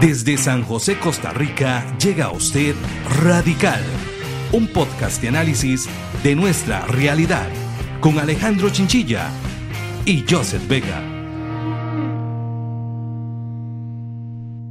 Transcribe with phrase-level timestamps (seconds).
[0.00, 2.76] Desde San José, Costa Rica, llega a usted
[3.20, 3.82] Radical,
[4.52, 5.88] un podcast de análisis
[6.22, 7.48] de nuestra realidad,
[8.00, 9.28] con Alejandro Chinchilla
[10.06, 11.02] y Joseph Vega.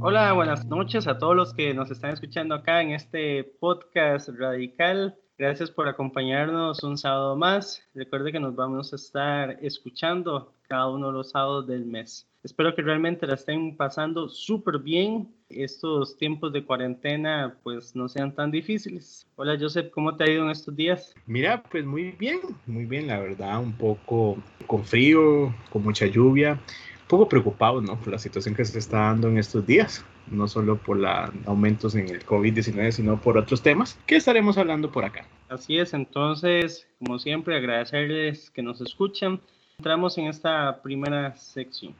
[0.00, 5.14] Hola, buenas noches a todos los que nos están escuchando acá en este podcast Radical.
[5.36, 7.82] Gracias por acompañarnos un sábado más.
[7.94, 12.27] Recuerde que nos vamos a estar escuchando cada uno de los sábados del mes.
[12.44, 15.28] Espero que realmente la estén pasando súper bien.
[15.48, 19.26] Estos tiempos de cuarentena pues no sean tan difíciles.
[19.34, 21.14] Hola Joseph, ¿cómo te ha ido en estos días?
[21.26, 26.52] Mira, pues muy bien, muy bien, la verdad, un poco con frío, con mucha lluvia,
[26.52, 27.98] un poco preocupado, ¿no?
[27.98, 31.96] Por la situación que se está dando en estos días, no solo por los aumentos
[31.96, 35.26] en el COVID-19, sino por otros temas que estaremos hablando por acá.
[35.48, 39.40] Así es, entonces, como siempre, agradecerles que nos escuchan.
[39.78, 41.94] Entramos en esta primera sección.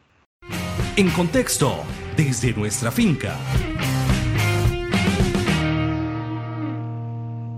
[0.98, 1.84] En contexto,
[2.16, 3.36] desde nuestra finca.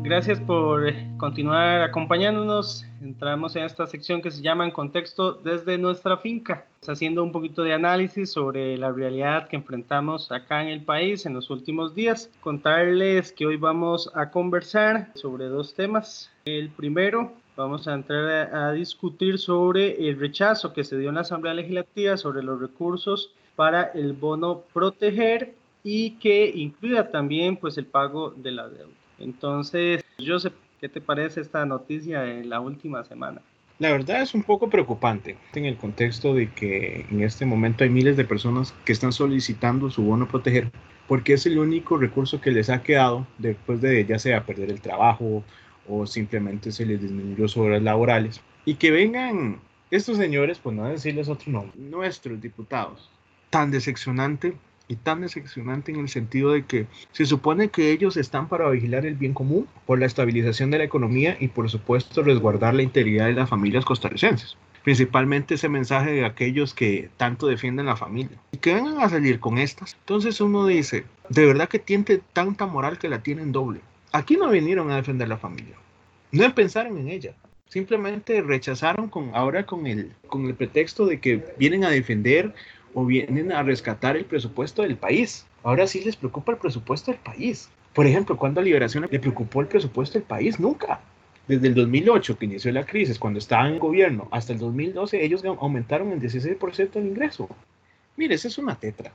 [0.03, 2.85] Gracias por continuar acompañándonos.
[3.01, 7.63] Entramos en esta sección que se llama En contexto desde nuestra finca, haciendo un poquito
[7.63, 12.31] de análisis sobre la realidad que enfrentamos acá en el país en los últimos días.
[12.43, 16.31] Contarles que hoy vamos a conversar sobre dos temas.
[16.45, 21.21] El primero vamos a entrar a, discutir sobre el rechazo que se dio en la
[21.21, 27.87] Asamblea Legislativa sobre los recursos para el bono proteger y que incluya también pues el
[27.87, 28.93] pago de la deuda.
[29.19, 33.43] Entonces, Joseph, ¿qué te parece esta noticia de la última semana?
[33.79, 37.91] La verdad es un poco preocupante en el contexto de que en este momento hay
[37.91, 40.71] miles de personas que están solicitando su bono proteger
[41.09, 44.81] porque es el único recurso que les ha quedado después de ya sea perder el
[44.81, 45.43] trabajo
[45.89, 48.41] o simplemente se les disminuyó sus horas laborales.
[48.65, 53.11] Y que vengan estos señores, pues no decirles otro nombre, nuestros diputados,
[53.51, 54.55] tan decepcionante
[54.87, 59.07] y tan decepcionante en el sentido de que se supone que ellos están para vigilar
[59.07, 63.27] el bien común por la estabilización de la economía y por supuesto resguardar la integridad
[63.27, 64.57] de las familias costarricenses.
[64.83, 68.39] Principalmente ese mensaje de aquellos que tanto defienden la familia.
[68.51, 69.95] Y que vengan a salir con estas.
[70.01, 73.81] Entonces uno dice, de verdad que tiene tanta moral que la tienen doble.
[74.13, 75.77] Aquí no vinieron a defender la familia.
[76.33, 77.35] No pensaron en ella.
[77.69, 82.55] Simplemente rechazaron con, ahora con el, con el pretexto de que vienen a defender
[82.95, 85.47] o vienen a rescatar el presupuesto del país.
[85.63, 87.69] Ahora sí les preocupa el presupuesto del país.
[87.95, 90.59] Por ejemplo, cuando a Liberación le preocupó el presupuesto del país?
[90.59, 91.01] Nunca.
[91.49, 95.45] Desde el 2008, que inició la crisis, cuando estaban en gobierno, hasta el 2012, ellos
[95.45, 97.49] aumentaron el 16% del ingreso.
[98.17, 99.13] Mire, esa es una tetra.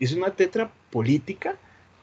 [0.00, 1.56] Es una tetra política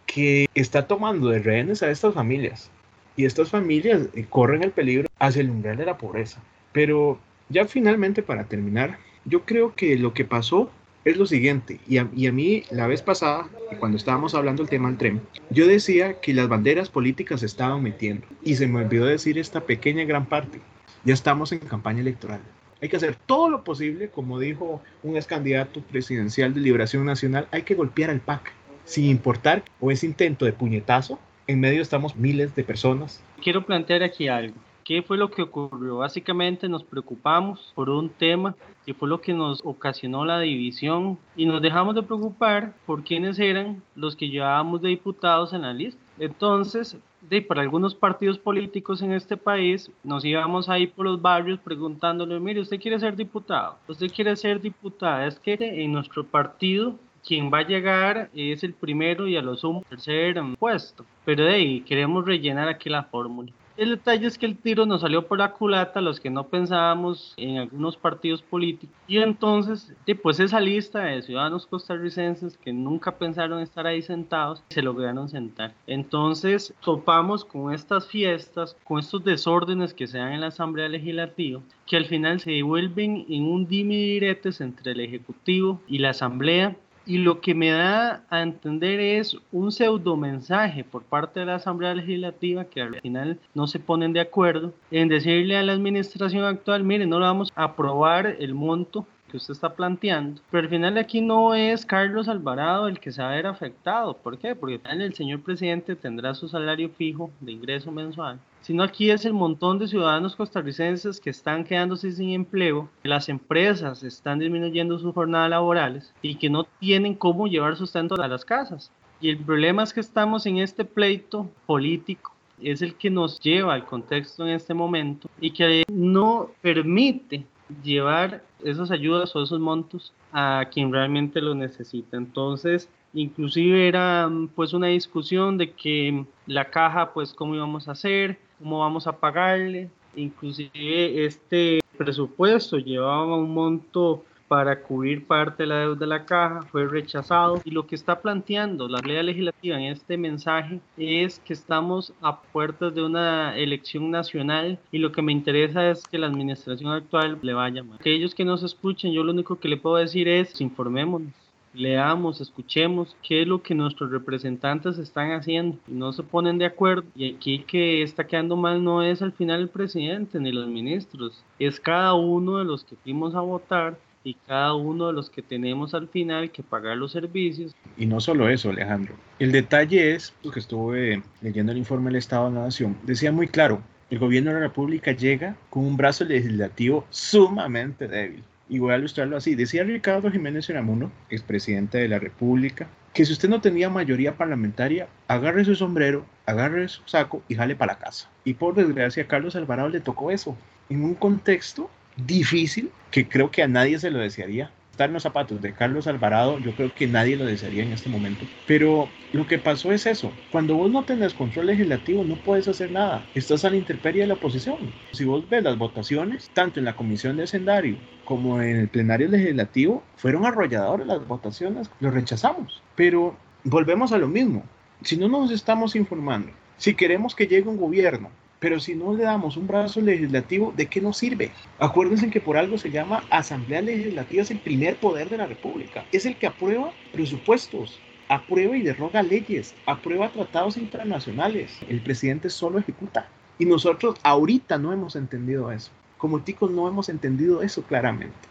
[0.05, 2.69] que está tomando de rehenes a estas familias.
[3.15, 6.41] Y estas familias eh, corren el peligro hacia el umbral de la pobreza.
[6.71, 7.19] Pero
[7.49, 10.71] ya finalmente para terminar, yo creo que lo que pasó
[11.05, 14.69] es lo siguiente, y a, y a, mí la vez pasada, cuando estábamos hablando del
[14.69, 18.79] tema del tren, yo decía que las banderas políticas se estaban metiendo, y se me
[18.79, 20.61] olvidó decir esta pequeña gran parte,
[21.03, 22.39] ya estamos en campaña electoral.
[22.81, 27.47] Hay que hacer todo lo posible, como dijo un ex candidato presidencial de Liberación Nacional,
[27.51, 28.53] hay que golpear al PAC,
[28.85, 33.23] sin importar o ese intento de puñetazo, en medio estamos miles de personas.
[33.41, 34.55] Quiero plantear aquí algo.
[34.83, 35.97] ¿Qué fue lo que ocurrió?
[35.97, 38.55] Básicamente nos preocupamos por un tema
[38.85, 43.39] que fue lo que nos ocasionó la división y nos dejamos de preocupar por quiénes
[43.39, 46.01] eran los que llevábamos de diputados en la lista.
[46.19, 46.97] Entonces,
[47.29, 52.37] de, para algunos partidos políticos en este país, nos íbamos ahí por los barrios preguntándole,
[52.41, 53.77] mire, ¿usted quiere ser diputado?
[53.87, 55.25] ¿Usted quiere ser diputada?
[55.27, 59.55] Es que en nuestro partido quien va a llegar es el primero y a lo
[59.55, 61.05] sumo tercer puesto.
[61.25, 63.51] Pero de ahí queremos rellenar aquí la fórmula.
[63.75, 67.33] El detalle es que el tiro nos salió por la culata los que no pensábamos
[67.37, 68.95] en algunos partidos políticos.
[69.07, 69.91] Y entonces,
[70.21, 75.73] pues esa lista de ciudadanos costarricenses que nunca pensaron estar ahí sentados, se lograron sentar.
[75.87, 81.59] Entonces, topamos con estas fiestas, con estos desórdenes que se dan en la Asamblea Legislativa,
[81.87, 86.75] que al final se devuelven en un dime diretes entre el Ejecutivo y la Asamblea
[87.05, 91.55] y lo que me da a entender es un pseudo mensaje por parte de la
[91.55, 96.45] Asamblea Legislativa que al final no se ponen de acuerdo en decirle a la administración
[96.45, 100.69] actual, mire, no le vamos a aprobar el monto que usted está planteando, pero al
[100.69, 104.15] final aquí no es Carlos Alvarado el que se va a ver afectado.
[104.15, 104.55] ¿Por qué?
[104.55, 109.33] Porque el señor presidente tendrá su salario fijo de ingreso mensual sino aquí es el
[109.33, 115.49] montón de ciudadanos costarricenses que están quedándose sin empleo, las empresas están disminuyendo sus jornadas
[115.49, 118.89] laborales y que no tienen cómo llevar sustento a las casas.
[119.19, 123.73] Y el problema es que estamos en este pleito político, es el que nos lleva
[123.73, 127.45] al contexto en este momento y que no permite
[127.83, 132.17] llevar esas ayudas o esos montos a quien realmente lo necesita.
[132.17, 138.39] Entonces, inclusive era pues una discusión de que la caja pues cómo íbamos a hacer,
[138.59, 144.23] cómo vamos a pagarle, inclusive este presupuesto llevaba un monto
[144.53, 148.21] para cubrir parte de la deuda de la caja, fue rechazado y lo que está
[148.21, 154.11] planteando la ley legislativa en este mensaje es que estamos a puertas de una elección
[154.11, 157.97] nacional y lo que me interesa es que la administración actual le vaya mal.
[157.99, 161.33] Aquellos que nos escuchen, yo lo único que le puedo decir es informémonos
[161.73, 167.05] leamos, escuchemos qué es lo que nuestros representantes están haciendo no se ponen de acuerdo.
[167.15, 171.43] Y aquí que está quedando mal no es al final el presidente ni los ministros,
[171.57, 175.41] es cada uno de los que fuimos a votar y cada uno de los que
[175.41, 177.75] tenemos al final que pagar los servicios.
[177.97, 179.15] Y no solo eso, Alejandro.
[179.39, 183.47] El detalle es, que estuve leyendo el informe del Estado de la Nación, decía muy
[183.47, 188.93] claro, el gobierno de la República llega con un brazo legislativo sumamente débil y voy
[188.93, 189.55] a ilustrarlo así.
[189.55, 195.07] Decía Ricardo Jiménez Unamuno, expresidente de la República, que si usted no tenía mayoría parlamentaria,
[195.27, 198.29] agarre su sombrero, agarre su saco y jale para casa.
[198.43, 200.57] Y por desgracia a Carlos Alvarado le tocó eso,
[200.89, 205.23] en un contexto difícil que creo que a nadie se lo desearía estar en los
[205.23, 208.45] zapatos de Carlos Alvarado, yo creo que nadie lo desearía en este momento.
[208.67, 210.31] Pero lo que pasó es eso.
[210.51, 213.25] Cuando vos no tenés control legislativo, no puedes hacer nada.
[213.33, 214.93] Estás a la intemperie de la oposición.
[215.11, 219.29] Si vos ves las votaciones, tanto en la comisión de sendario como en el plenario
[219.29, 222.83] legislativo, fueron arrolladoras las votaciones, lo rechazamos.
[222.95, 224.63] Pero volvemos a lo mismo.
[225.01, 228.29] Si no nos estamos informando, si queremos que llegue un gobierno
[228.63, 231.51] pero si no le damos un brazo legislativo, ¿de qué nos sirve?
[231.79, 236.05] Acuérdense que por algo se llama Asamblea Legislativa, es el primer poder de la República.
[236.13, 237.99] Es el que aprueba presupuestos,
[238.29, 241.77] aprueba y derroga leyes, aprueba tratados internacionales.
[241.89, 243.27] El presidente solo ejecuta.
[243.59, 245.91] Y nosotros ahorita no hemos entendido eso.
[246.17, 248.47] Como ticos no hemos entendido eso claramente.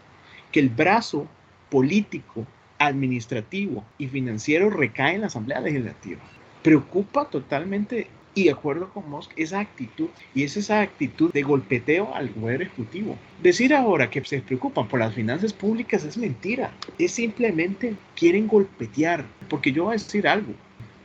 [0.51, 1.25] Que el brazo
[1.71, 2.45] político,
[2.77, 6.21] administrativo y financiero recae en la Asamblea Legislativa.
[6.61, 12.13] Preocupa totalmente y de acuerdo con Musk, esa actitud, y es esa actitud de golpeteo
[12.15, 13.17] al poder ejecutivo.
[13.41, 16.71] Decir ahora que se preocupan por las finanzas públicas es mentira.
[16.97, 19.25] Es simplemente quieren golpetear.
[19.49, 20.53] Porque yo voy a decir algo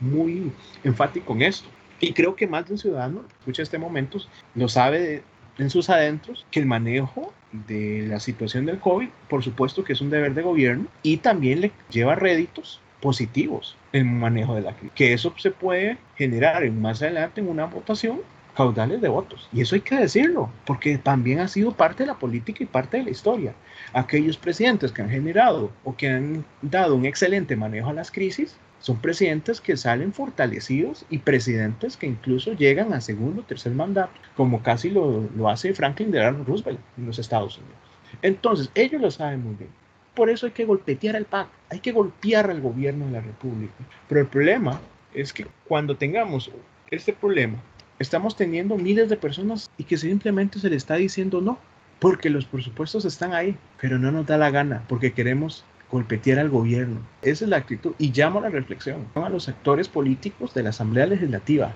[0.00, 0.50] muy
[0.84, 1.68] enfático en esto.
[2.00, 4.18] Y creo que más de un ciudadano, escucha este momento,
[4.54, 5.22] lo sabe
[5.58, 7.32] en sus adentros, que el manejo
[7.66, 11.60] de la situación del COVID, por supuesto que es un deber de gobierno y también
[11.60, 14.92] le lleva réditos positivos el manejo de la crisis.
[14.94, 18.20] Que eso se puede generar en, más adelante en una votación
[18.58, 19.48] caudales de votos.
[19.52, 22.96] Y eso hay que decirlo, porque también ha sido parte de la política y parte
[22.96, 23.54] de la historia.
[23.92, 28.56] Aquellos presidentes que han generado o que han dado un excelente manejo a las crisis
[28.80, 34.12] son presidentes que salen fortalecidos y presidentes que incluso llegan a segundo o tercer mandato,
[34.36, 37.76] como casi lo, lo hace Franklin Delano Roosevelt en los Estados Unidos.
[38.22, 39.70] Entonces, ellos lo saben muy bien
[40.18, 43.72] por eso hay que golpetear al PAC, hay que golpear al gobierno de la República.
[44.08, 44.80] Pero el problema
[45.14, 46.50] es que cuando tengamos
[46.90, 47.58] este problema,
[48.00, 51.56] estamos teniendo miles de personas y que simplemente se le está diciendo no,
[52.00, 56.50] porque los presupuestos están ahí, pero no nos da la gana, porque queremos golpetear al
[56.50, 56.98] gobierno.
[57.22, 60.70] Esa es la actitud y llamo a la reflexión a los actores políticos de la
[60.70, 61.74] Asamblea Legislativa.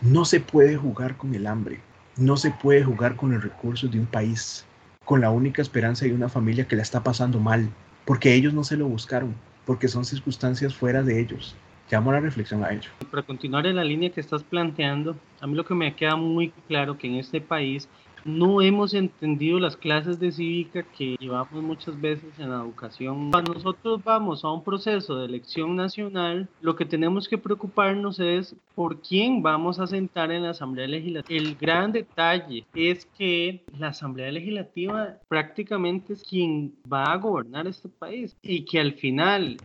[0.00, 1.78] No se puede jugar con el hambre,
[2.16, 4.64] no se puede jugar con los recursos de un país,
[5.04, 7.68] con la única esperanza de una familia que la está pasando mal
[8.04, 9.34] porque ellos no se lo buscaron,
[9.64, 11.54] porque son circunstancias fuera de ellos.
[11.90, 12.90] Llamo la reflexión a ello.
[13.10, 16.50] Para continuar en la línea que estás planteando, a mí lo que me queda muy
[16.66, 17.88] claro que en este país
[18.24, 23.30] no hemos entendido las clases de cívica que llevamos muchas veces en la educación.
[23.30, 28.56] Cuando nosotros vamos a un proceso de elección nacional, lo que tenemos que preocuparnos es
[28.74, 31.38] por quién vamos a sentar en la Asamblea Legislativa.
[31.38, 37.88] El gran detalle es que la Asamblea Legislativa prácticamente es quien va a gobernar este
[37.88, 39.58] país y que al final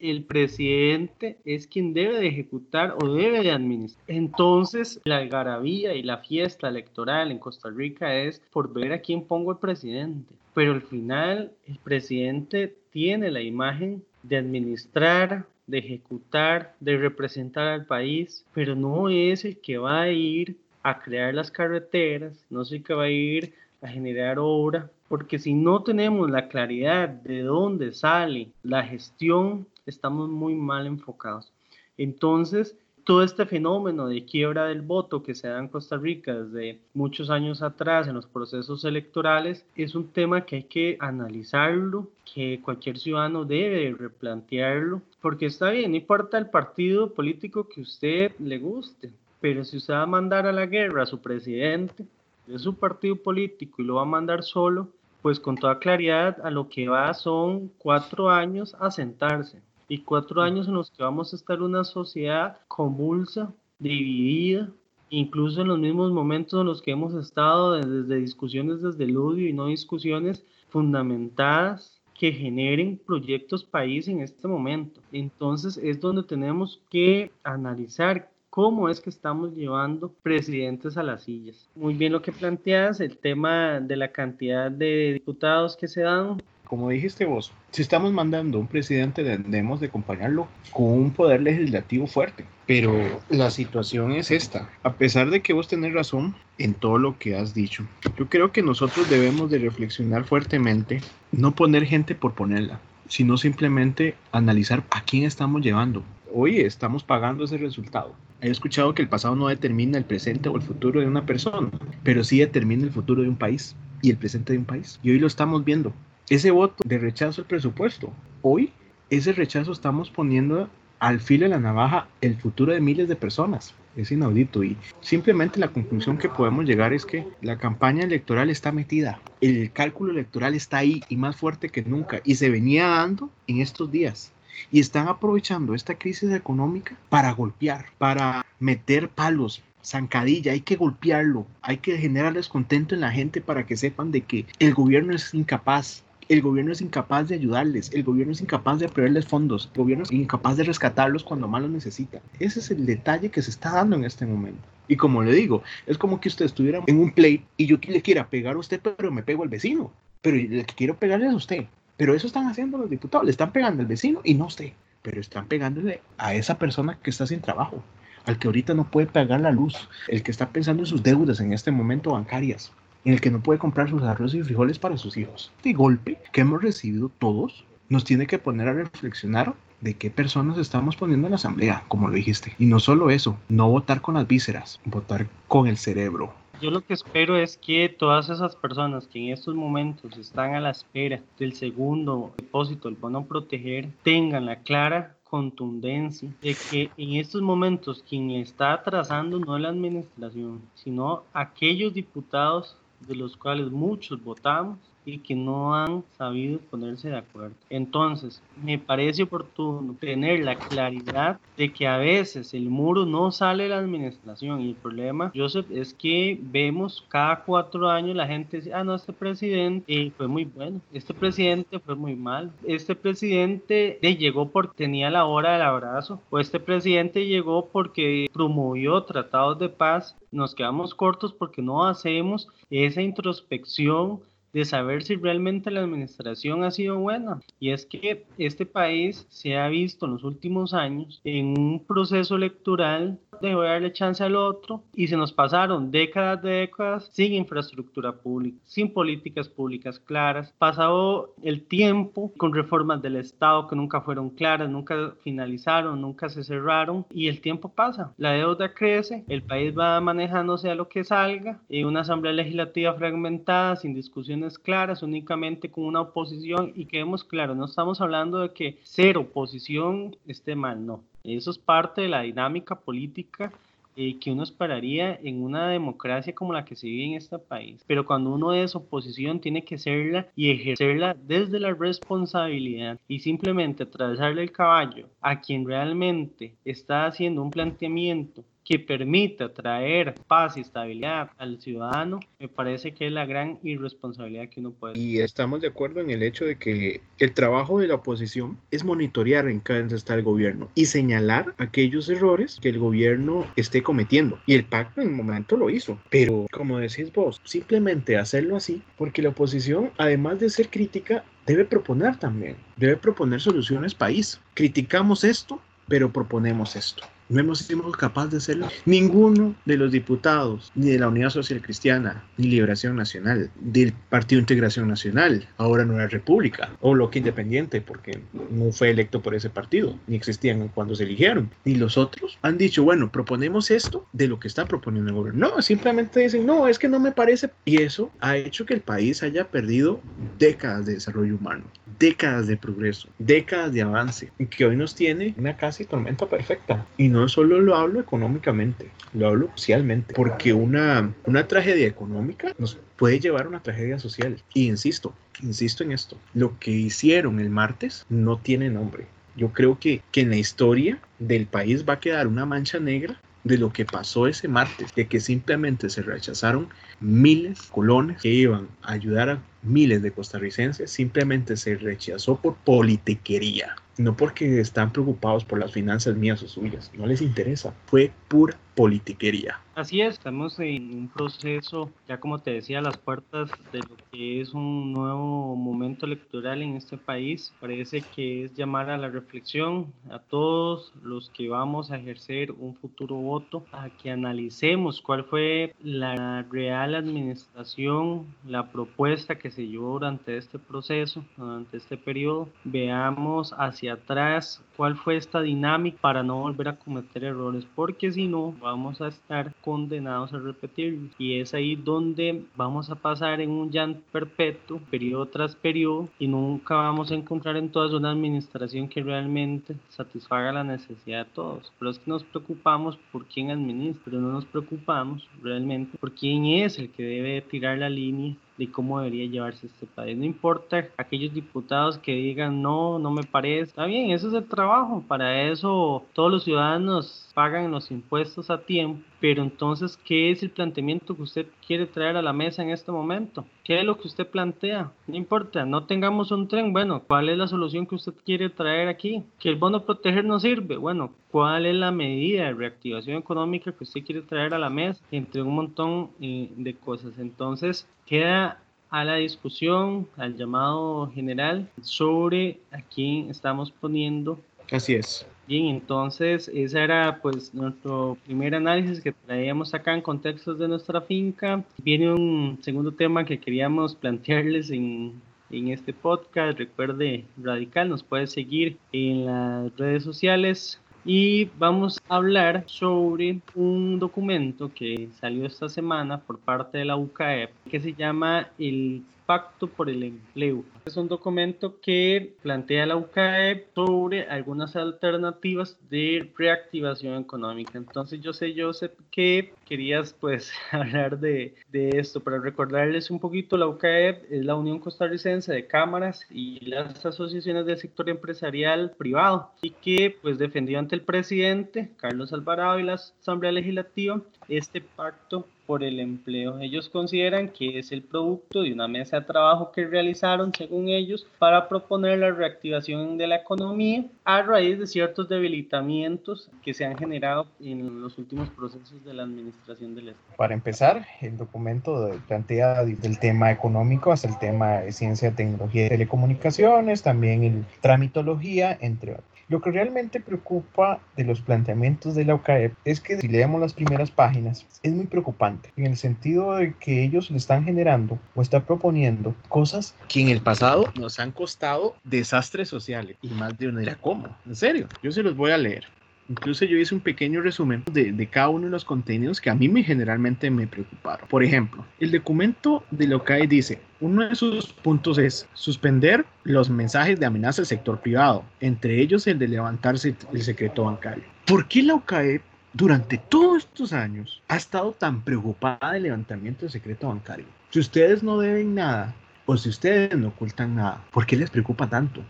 [0.00, 4.04] el presidente es quien debe de ejecutar o debe de administrar.
[4.08, 9.22] Entonces, la algarabía y la fiesta electoral en Costa Rica es por ver a quién
[9.22, 10.34] pongo el presidente.
[10.54, 17.86] Pero al final, el presidente tiene la imagen de administrar, de ejecutar, de representar al
[17.86, 22.72] país, pero no es el que va a ir a crear las carreteras, no es
[22.72, 23.52] el que va a ir
[23.86, 30.28] a generar obra, porque si no tenemos la claridad de dónde sale la gestión estamos
[30.28, 31.52] muy mal enfocados.
[31.96, 36.80] Entonces, todo este fenómeno de quiebra del voto que se da en Costa Rica desde
[36.92, 42.60] muchos años atrás en los procesos electorales es un tema que hay que analizarlo, que
[42.60, 48.58] cualquier ciudadano debe replantearlo, porque está bien, no importa el partido político que usted le
[48.58, 52.04] guste, pero si usted va a mandar a la guerra a su presidente
[52.46, 54.88] de su partido político y lo va a mandar solo,
[55.22, 60.42] pues con toda claridad a lo que va son cuatro años a sentarse y cuatro
[60.42, 64.70] años en los que vamos a estar una sociedad convulsa, dividida,
[65.10, 69.48] incluso en los mismos momentos en los que hemos estado desde discusiones desde el odio
[69.48, 75.00] y no discusiones fundamentadas que generen proyectos país en este momento.
[75.12, 81.68] Entonces es donde tenemos que analizar cómo es que estamos llevando presidentes a las sillas.
[81.74, 86.42] Muy bien lo que planteas, el tema de la cantidad de diputados que se dan,
[86.64, 92.06] como dijiste vos, si estamos mandando un presidente, debemos de acompañarlo con un poder legislativo
[92.06, 92.46] fuerte.
[92.66, 92.94] Pero
[93.28, 94.70] la situación es esta.
[94.82, 97.86] A pesar de que vos tenés razón en todo lo que has dicho,
[98.18, 104.14] yo creo que nosotros debemos de reflexionar fuertemente, no poner gente por ponerla, sino simplemente
[104.32, 106.02] analizar a quién estamos llevando.
[106.32, 108.14] Hoy estamos pagando ese resultado.
[108.40, 111.70] He escuchado que el pasado no determina el presente o el futuro de una persona,
[112.02, 115.00] pero sí determina el futuro de un país y el presente de un país.
[115.02, 115.92] Y hoy lo estamos viendo
[116.28, 118.12] ese voto de rechazo al presupuesto.
[118.42, 118.72] Hoy
[119.08, 123.74] ese rechazo estamos poniendo al filo de la navaja el futuro de miles de personas.
[123.96, 128.70] Es inaudito y simplemente la conclusión que podemos llegar es que la campaña electoral está
[128.70, 133.30] metida, el cálculo electoral está ahí y más fuerte que nunca y se venía dando
[133.46, 134.35] en estos días.
[134.70, 141.46] Y están aprovechando esta crisis económica para golpear, para meter palos, zancadilla, hay que golpearlo,
[141.62, 145.32] hay que generar descontento en la gente para que sepan de que el gobierno es
[145.32, 149.82] incapaz, el gobierno es incapaz de ayudarles, el gobierno es incapaz de proveerles fondos, el
[149.82, 152.20] gobierno es incapaz de rescatarlos cuando más los necesita.
[152.40, 154.60] Ese es el detalle que se está dando en este momento.
[154.88, 158.02] Y como le digo, es como que usted estuviera en un play y yo le
[158.02, 159.92] quiera pegar a usted, pero me pego al vecino.
[160.22, 161.66] Pero el que quiero pegarle es a usted.
[161.96, 164.72] Pero eso están haciendo los diputados, le están pegando al vecino y no usted.
[165.02, 167.82] Pero están pegándole a esa persona que está sin trabajo,
[168.24, 171.40] al que ahorita no puede pagar la luz, el que está pensando en sus deudas
[171.40, 172.72] en este momento bancarias,
[173.04, 175.52] en el que no puede comprar sus arroz y frijoles para sus hijos.
[175.56, 180.58] Este golpe que hemos recibido todos nos tiene que poner a reflexionar de qué personas
[180.58, 182.54] estamos poniendo en la asamblea, como lo dijiste.
[182.58, 186.34] Y no solo eso, no votar con las vísceras, votar con el cerebro.
[186.58, 190.60] Yo lo que espero es que todas esas personas que en estos momentos están a
[190.60, 197.16] la espera del segundo depósito, el bono proteger, tengan la clara contundencia de que en
[197.16, 203.70] estos momentos quien está atrasando no es la administración, sino aquellos diputados de los cuales
[203.70, 207.54] muchos votamos y que no han sabido ponerse de acuerdo.
[207.70, 213.62] Entonces, me parece oportuno tener la claridad de que a veces el muro no sale
[213.62, 218.58] de la administración y el problema, Joseph, es que vemos cada cuatro años la gente
[218.58, 222.96] dice, ah, no, este presidente eh, fue muy bueno, este presidente fue muy mal, este
[222.96, 229.02] presidente eh, llegó porque tenía la hora del abrazo, o este presidente llegó porque promovió
[229.04, 234.20] tratados de paz, nos quedamos cortos porque no hacemos esa introspección
[234.52, 237.40] de saber si realmente la administración ha sido buena.
[237.60, 242.36] Y es que este país se ha visto en los últimos años en un proceso
[242.36, 248.12] electoral de darle chance al otro y se nos pasaron décadas de décadas sin infraestructura
[248.12, 250.54] pública, sin políticas públicas claras.
[250.58, 256.44] Pasado el tiempo con reformas del Estado que nunca fueron claras, nunca finalizaron, nunca se
[256.44, 258.14] cerraron y el tiempo pasa.
[258.16, 262.94] La deuda crece, el país va manejándose a lo que salga, en una asamblea legislativa
[262.94, 268.52] fragmentada, sin discusiones claras, únicamente con una oposición y quedemos claros, no estamos hablando de
[268.52, 271.02] que ser oposición esté mal, no.
[271.24, 273.52] Eso es parte de la dinámica política
[273.98, 277.82] eh, que uno esperaría en una democracia como la que se vive en este país.
[277.86, 283.84] Pero cuando uno es oposición tiene que serla y ejercerla desde la responsabilidad y simplemente
[283.84, 290.60] atravesarle el caballo a quien realmente está haciendo un planteamiento que permita traer paz y
[290.60, 294.98] estabilidad al ciudadano, me parece que es la gran irresponsabilidad que uno puede.
[294.98, 298.84] Y estamos de acuerdo en el hecho de que el trabajo de la oposición es
[298.84, 304.40] monitorear en cada está el gobierno y señalar aquellos errores que el gobierno esté cometiendo.
[304.46, 305.98] Y el pacto en un momento lo hizo.
[306.10, 311.64] Pero como decís vos, simplemente hacerlo así, porque la oposición, además de ser crítica, debe
[311.64, 314.40] proponer también, debe proponer soluciones país.
[314.54, 317.04] Criticamos esto, pero proponemos esto.
[317.28, 318.68] No hemos sido capaces de hacerlo.
[318.84, 324.40] Ninguno de los diputados, ni de la Unidad Social Cristiana, ni Liberación Nacional, del Partido
[324.40, 329.98] Integración Nacional, ahora Nueva República, o Bloque Independiente, porque no fue electo por ese partido,
[330.06, 334.38] ni existían cuando se eligieron, ni los otros, han dicho, bueno, proponemos esto de lo
[334.38, 335.50] que está proponiendo el gobierno.
[335.50, 337.50] No, simplemente dicen, no, es que no me parece.
[337.64, 340.00] Y eso ha hecho que el país haya perdido
[340.38, 341.64] décadas de desarrollo humano,
[341.98, 346.86] décadas de progreso, décadas de avance, y que hoy nos tiene una casi tormenta perfecta.
[346.96, 353.20] Y solo lo hablo económicamente, lo hablo socialmente, porque una, una tragedia económica nos puede
[353.20, 354.36] llevar a una tragedia social.
[354.54, 359.06] Y insisto, insisto en esto, lo que hicieron el martes no tiene nombre.
[359.36, 363.20] Yo creo que, que en la historia del país va a quedar una mancha negra
[363.46, 366.68] de lo que pasó ese martes, de que simplemente se rechazaron
[366.98, 372.56] miles de colones que iban a ayudar a miles de costarricenses, simplemente se rechazó por
[372.56, 378.12] politiquería, no porque están preocupados por las finanzas mías o suyas, no les interesa, fue
[378.28, 379.58] pura politiquería.
[379.74, 383.96] Así es, estamos en un proceso, ya como te decía, a las puertas de lo
[384.10, 387.52] que es un nuevo momento electoral en este país.
[387.60, 392.74] Parece que es llamar a la reflexión a todos los que vamos a ejercer un
[392.74, 399.94] futuro voto, a que analicemos cuál fue la real administración, la propuesta que se llevó
[399.94, 402.48] durante este proceso, durante este periodo.
[402.64, 408.26] Veamos hacia atrás cuál fue esta dinámica para no volver a cometer errores, porque si
[408.26, 413.50] no, vamos a estar condenados a repetir y es ahí donde vamos a pasar en
[413.50, 418.88] un llanto perpetuo, periodo tras periodo y nunca vamos a encontrar en todas una administración
[418.88, 421.72] que realmente satisfaga la necesidad de todos.
[421.78, 426.46] Pero es que nos preocupamos por quién administra, pero no nos preocupamos realmente por quién
[426.46, 430.16] es el que debe tirar la línea de cómo debería llevarse este país.
[430.16, 433.70] No importa aquellos diputados que digan no, no me parece.
[433.70, 435.04] Está bien, eso es el trabajo.
[435.06, 439.02] Para eso todos los ciudadanos pagan los impuestos a tiempo.
[439.26, 442.92] Pero entonces, ¿qué es el planteamiento que usted quiere traer a la mesa en este
[442.92, 443.44] momento?
[443.64, 444.92] ¿Qué es lo que usted plantea?
[445.08, 446.72] No importa, no tengamos un tren.
[446.72, 449.24] Bueno, ¿cuál es la solución que usted quiere traer aquí?
[449.40, 450.76] Que el bono proteger no sirve.
[450.76, 455.02] Bueno, ¿cuál es la medida de reactivación económica que usted quiere traer a la mesa?
[455.10, 457.18] Entre un montón eh, de cosas.
[457.18, 464.38] Entonces, queda a la discusión, al llamado general sobre a quién estamos poniendo.
[464.70, 465.26] Así es.
[465.46, 471.00] Bien, entonces ese era pues nuestro primer análisis que traíamos acá en contextos de nuestra
[471.00, 471.62] finca.
[471.78, 476.58] Viene un segundo tema que queríamos plantearles en, en este podcast.
[476.58, 484.00] Recuerde, Radical nos puede seguir en las redes sociales y vamos a hablar sobre un
[484.00, 489.66] documento que salió esta semana por parte de la UCAEP que se llama el Pacto
[489.66, 490.64] por el Empleo.
[490.84, 497.76] Es un documento que plantea la UCAE sobre algunas alternativas de reactivación económica.
[497.76, 503.56] Entonces yo sé, Joseph, que querías pues hablar de, de esto, para recordarles un poquito,
[503.56, 509.50] la UCAE es la Unión Costarricense de Cámaras y las asociaciones del sector empresarial privado
[509.60, 515.46] y que pues defendió ante el presidente Carlos Alvarado y la Asamblea Legislativa este pacto
[515.66, 516.58] por el empleo.
[516.60, 521.26] Ellos consideran que es el producto de una mesa de trabajo que realizaron, según ellos,
[521.38, 526.96] para proponer la reactivación de la economía a raíz de ciertos debilitamientos que se han
[526.96, 530.36] generado en los últimos procesos de la administración del Estado.
[530.36, 535.88] Para empezar, el documento plantea del tema económico hasta el tema de ciencia, tecnología y
[535.88, 539.35] telecomunicaciones, también el tramitología, entre otros.
[539.48, 543.74] Lo que realmente preocupa de los planteamientos de la OCAEP es que si leemos las
[543.74, 548.42] primeras páginas es muy preocupante en el sentido de que ellos le están generando o
[548.42, 553.68] están proponiendo cosas que en el pasado nos han costado desastres sociales y más de
[553.68, 554.36] una era cómo.
[554.46, 555.86] En serio, yo se los voy a leer.
[556.28, 559.54] Incluso yo hice un pequeño resumen de, de, cada uno de los contenidos que a
[559.54, 561.28] mí me generalmente me preocuparon.
[561.28, 566.68] Por ejemplo, el documento de la OCAE dice, uno de sus puntos es suspender los
[566.68, 571.24] mensajes de amenaza al sector privado, entre ellos el de levantarse el secreto bancario.
[571.46, 572.40] ¿Por qué la OCAE
[572.72, 577.46] durante todos estos años ha estado tan preocupada del levantamiento del secreto bancario?
[577.70, 579.14] Si ustedes no deben nada
[579.46, 582.22] o si ustedes no ocultan nada, ¿por qué les preocupa tanto?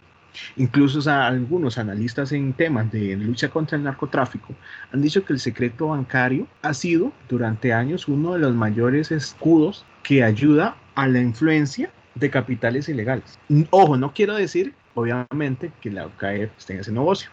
[0.57, 4.55] Incluso algunos analistas en temas de lucha contra el narcotráfico
[4.93, 9.85] han dicho que el secreto bancario ha sido durante años uno de los mayores escudos
[10.03, 13.39] que ayuda a la influencia de capitales ilegales.
[13.71, 17.31] Ojo, no quiero decir, obviamente, que la OCAE esté en ese negocio,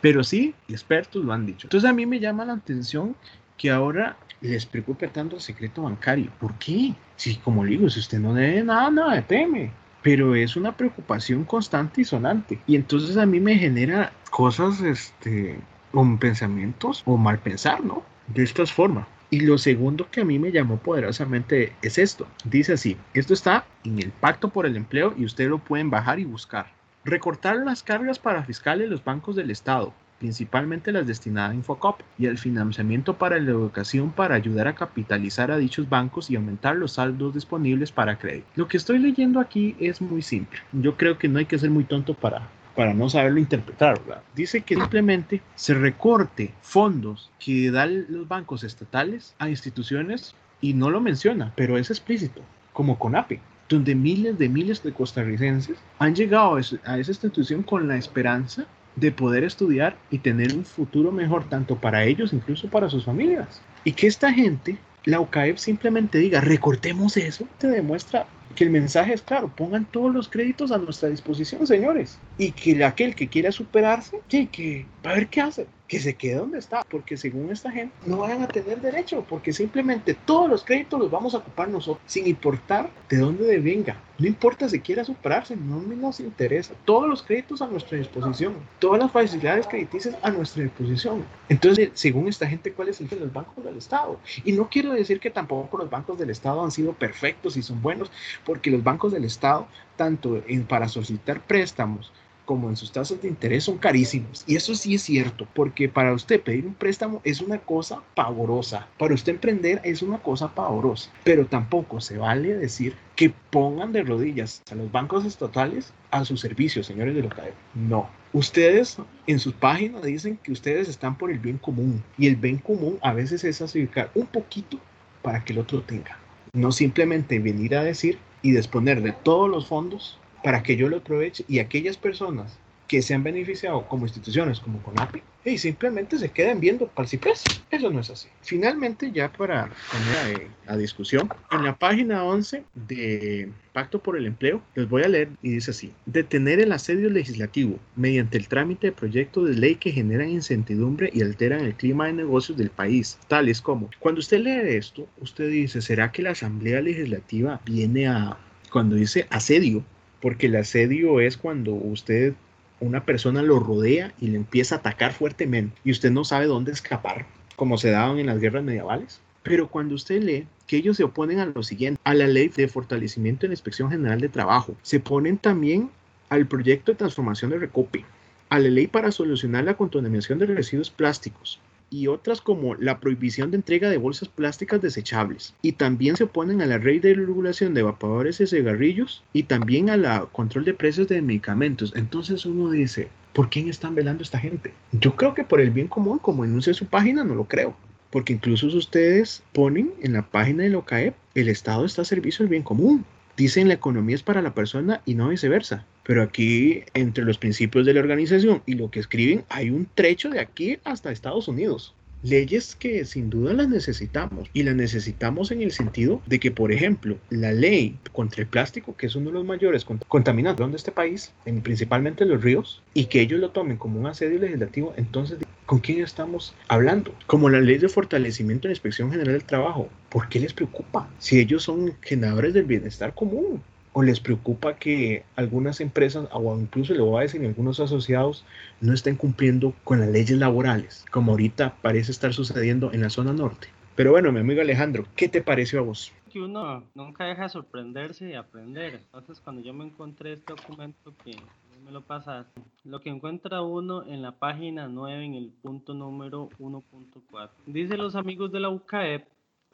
[0.00, 1.66] pero sí, expertos lo han dicho.
[1.66, 3.16] Entonces a mí me llama la atención
[3.56, 6.30] que ahora les preocupe tanto el secreto bancario.
[6.38, 6.94] ¿Por qué?
[7.16, 9.72] Si, como digo, si usted no debe nada, nada teme
[10.06, 12.60] pero es una preocupación constante y sonante.
[12.68, 15.58] Y entonces a mí me genera cosas, este,
[15.90, 18.04] con pensamientos o mal pensar, ¿no?
[18.28, 19.08] De esta forma.
[19.30, 22.28] Y lo segundo que a mí me llamó poderosamente es esto.
[22.44, 26.20] Dice así, esto está en el Pacto por el Empleo y ustedes lo pueden bajar
[26.20, 26.66] y buscar.
[27.04, 32.26] Recortar las cargas para fiscales los bancos del Estado, principalmente las destinadas a Infocop, y
[32.26, 36.92] el financiamiento para la educación para ayudar a capitalizar a dichos bancos y aumentar los
[36.92, 38.46] saldos disponibles para crédito.
[38.56, 40.58] Lo que estoy leyendo aquí es muy simple.
[40.72, 43.98] Yo creo que no hay que ser muy tonto para para no saberlo interpretar.
[44.34, 50.90] Dice que simplemente se recorte fondos que dan los bancos estatales a instituciones y no
[50.90, 52.42] lo menciona, pero es explícito,
[52.74, 57.96] como CONAPE, donde miles de miles de costarricenses han llegado a esa institución con la
[57.96, 63.04] esperanza de poder estudiar y tener un futuro mejor tanto para ellos, incluso para sus
[63.04, 63.60] familias.
[63.84, 69.12] Y que esta gente, la UCAEP simplemente diga, recortemos eso, te demuestra que el mensaje
[69.12, 73.52] es claro, pongan todos los créditos a nuestra disposición, señores, y que aquel que quiera
[73.52, 77.50] superarse, que, que va a ver qué hace, que se quede donde está, porque según
[77.50, 81.38] esta gente no van a tener derecho, porque simplemente todos los créditos los vamos a
[81.38, 84.00] ocupar nosotros, sin importar de dónde venga.
[84.18, 86.74] No importa si quiera superarse, no nos interesa.
[86.86, 91.24] Todos los créditos a nuestra disposición, todas las facilidades crediticias a nuestra disposición.
[91.50, 94.18] Entonces, según esta gente, ¿cuál es el de los bancos del Estado?
[94.44, 97.82] Y no quiero decir que tampoco los bancos del Estado han sido perfectos y son
[97.82, 98.10] buenos,
[98.44, 102.10] porque los bancos del Estado, tanto en, para solicitar préstamos,
[102.46, 104.44] como en sus tasas de interés son carísimos.
[104.46, 108.88] Y eso sí es cierto, porque para usted pedir un préstamo es una cosa pavorosa.
[108.98, 111.10] Para usted emprender es una cosa pavorosa.
[111.24, 116.36] Pero tampoco se vale decir que pongan de rodillas a los bancos estatales a su
[116.36, 117.52] servicio, señores de Locae.
[117.74, 118.08] No.
[118.32, 122.02] Ustedes en sus páginas dicen que ustedes están por el bien común.
[122.16, 124.78] Y el bien común a veces es acercar un poquito
[125.22, 126.18] para que el otro tenga.
[126.52, 130.98] No simplemente venir a decir y disponer de todos los fondos para que yo lo
[130.98, 132.56] aproveche y aquellas personas
[132.86, 137.90] que se han beneficiado como instituciones como CONAPI y simplemente se queden viendo para Eso
[137.90, 138.28] no es así.
[138.42, 144.62] Finalmente, ya para poner a, discusión, en la página 11 de Pacto por el Empleo,
[144.76, 148.92] les voy a leer y dice así, detener el asedio legislativo mediante el trámite de
[148.92, 153.60] proyectos de ley que generan incertidumbre y alteran el clima de negocios del país, tales
[153.60, 158.38] como, cuando usted lee esto, usted dice, ¿será que la Asamblea Legislativa viene a,
[158.70, 159.84] cuando dice asedio,
[160.20, 162.34] porque el asedio es cuando usted,
[162.80, 166.72] una persona lo rodea y le empieza a atacar fuertemente y usted no sabe dónde
[166.72, 167.26] escapar,
[167.56, 169.20] como se daban en las guerras medievales.
[169.42, 172.68] Pero cuando usted lee que ellos se oponen a lo siguiente, a la ley de
[172.68, 175.90] fortalecimiento de la Inspección General de Trabajo, se oponen también
[176.28, 178.04] al proyecto de transformación de Recope,
[178.48, 183.50] a la ley para solucionar la contaminación de residuos plásticos, y otras como la prohibición
[183.50, 185.54] de entrega de bolsas plásticas desechables.
[185.62, 189.90] Y también se oponen a la ley de regulación de evaporadores y cigarrillos y también
[189.90, 191.92] a la control de precios de medicamentos.
[191.96, 194.72] Entonces uno dice, ¿por quién están velando esta gente?
[194.92, 197.76] Yo creo que por el bien común, como enuncia su página, no lo creo.
[198.10, 202.50] Porque incluso ustedes ponen en la página de OCAEP, el Estado está a servicio del
[202.50, 203.04] bien común.
[203.36, 205.84] Dicen la economía es para la persona y no viceversa.
[206.06, 210.30] Pero aquí, entre los principios de la organización y lo que escriben, hay un trecho
[210.30, 211.94] de aquí hasta Estados Unidos.
[212.22, 216.72] Leyes que sin duda las necesitamos y las necesitamos en el sentido de que, por
[216.72, 220.92] ejemplo, la ley contra el plástico, que es uno de los mayores contaminantes de este
[220.92, 225.38] país, en, principalmente los ríos, y que ellos lo tomen como un asedio legislativo, entonces,
[225.66, 227.12] ¿con quién estamos hablando?
[227.26, 231.10] Como la ley de fortalecimiento de la Inspección General del Trabajo, ¿por qué les preocupa?
[231.18, 233.60] Si ellos son generadores del bienestar común,
[233.98, 238.44] o les preocupa que algunas empresas o incluso le voy a decir algunos asociados
[238.82, 243.32] no estén cumpliendo con las leyes laborales, como ahorita parece estar sucediendo en la zona
[243.32, 243.68] norte.
[243.94, 246.12] Pero bueno, mi amigo Alejandro, ¿qué te pareció a vos?
[246.30, 249.00] Que uno nunca deja sorprenderse y aprender.
[249.14, 251.34] Entonces, cuando yo me encontré este documento que
[251.82, 256.50] me lo pasaste, lo que encuentra uno en la página 9 en el punto número
[256.58, 257.48] 1.4.
[257.64, 259.24] Dice los amigos de la UCAEP